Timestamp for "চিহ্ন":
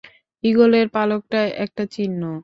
1.93-2.21